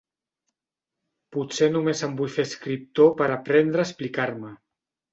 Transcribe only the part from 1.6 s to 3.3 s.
només em vull fer escriptor